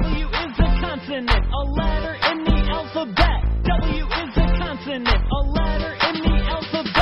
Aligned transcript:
W 0.00 0.26
is 0.26 0.56
a 0.58 0.68
consonant, 0.80 1.30
a 1.30 1.62
letter 1.76 2.14
in 2.32 2.44
the 2.44 2.58
alphabet. 2.72 3.40
W 3.68 4.04
is 4.06 4.32
a 4.34 4.46
consonant, 4.56 5.08
a 5.08 5.40
letter 5.52 5.92
in 6.08 6.14
the 6.24 6.36
alphabet. 6.48 7.00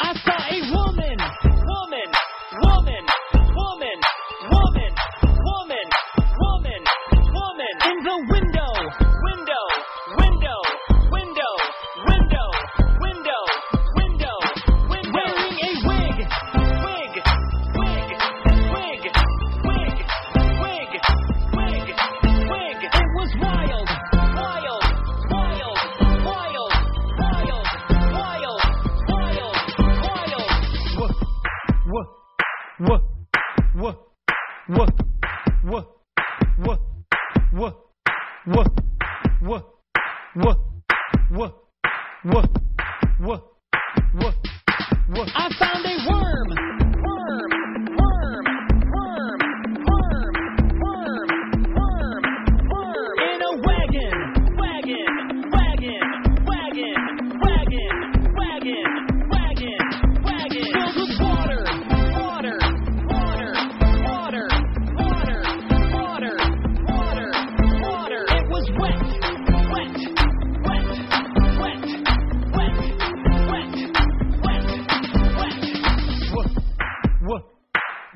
I 0.00 0.14
saw 0.24 0.38
a 0.50 0.58
woman. 0.72 1.77
I 45.34 45.50
found 45.58 45.86
a 45.86 46.08
worm. 46.08 46.77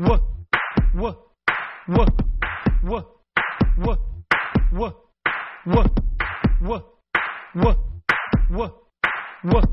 What, 0.03 0.21
what, 0.95 1.17
what, 1.87 2.09
what, 2.83 3.07
what, 3.07 3.07
what, 3.77 3.99
what, 4.73 4.97
what, 5.65 5.93
what, 6.65 6.87
what, 7.55 7.77
what, 8.51 8.75
what, 9.43 9.69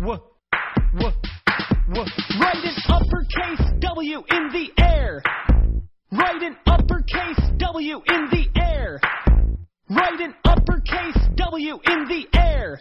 what, 0.00 1.14
what, 1.88 2.08
Write 2.40 2.64
an 2.64 2.76
uppercase 2.88 3.62
W 3.78 4.22
in 4.30 4.48
the 4.52 4.68
air. 4.82 5.22
Write 6.10 6.42
an 6.42 6.56
uppercase 6.66 7.38
W 7.58 8.02
in 8.08 8.28
the 8.30 8.60
air. 8.60 9.00
Write 9.90 10.20
an 10.20 10.34
uppercase 10.44 11.18
W 11.36 11.78
in 11.86 12.08
the 12.08 12.26
air. 12.36 12.78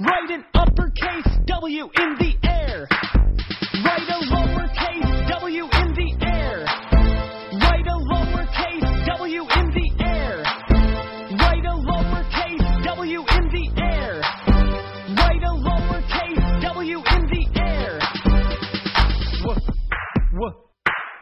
Write 0.00 0.30
an 0.30 0.44
uppercase 0.54 1.38
W 1.46 1.84
in 1.84 2.16
the 2.18 2.34
air. 2.48 2.88
Write 3.84 4.08
a 4.08 4.43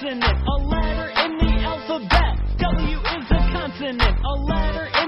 consonant, 0.00 0.24
a 0.24 0.56
letter 0.64 1.08
in 1.10 1.38
the 1.38 1.52
alphabet. 1.60 2.34
W 2.58 2.98
is 2.98 3.26
a 3.30 3.40
consonant, 3.52 4.18
a 4.24 4.34
letter 4.48 4.99